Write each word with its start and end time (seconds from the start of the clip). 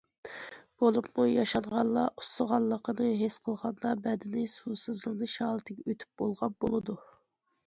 بولۇپمۇ، 0.83 1.25
ياشانغانلار 1.31 2.09
ئۇسسىغانلىقىنى 2.21 3.11
ھېس 3.19 3.37
قىلغاندا 3.49 3.93
بەدىنى 4.07 4.47
سۇسىزلىنىش 4.55 5.37
ھالىتىگە 5.45 5.87
ئۆتۈپ 5.93 6.25
بولغان 6.25 6.59
بولىدۇ. 6.65 6.99